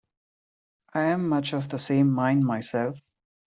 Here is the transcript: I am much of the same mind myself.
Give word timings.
I 0.95 1.01
am 1.03 1.29
much 1.29 1.53
of 1.53 1.69
the 1.69 1.77
same 1.77 2.11
mind 2.11 2.43
myself. 2.43 2.99